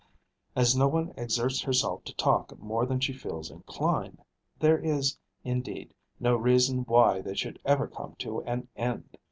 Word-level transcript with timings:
As 0.55 0.75
no 0.75 0.87
one 0.87 1.13
exerts 1.15 1.61
herself 1.61 2.03
to 2.05 2.15
talk 2.15 2.57
more 2.57 2.87
than 2.87 2.99
she 2.99 3.13
feels 3.13 3.51
inclined, 3.51 4.23
there 4.57 4.79
is, 4.79 5.15
indeed, 5.43 5.93
no 6.19 6.35
reason 6.35 6.79
why 6.85 7.21
they 7.21 7.35
should 7.35 7.59
ever 7.65 7.85
come 7.87 8.15
to 8.17 8.41
an 8.45 8.67
end. 8.75 9.19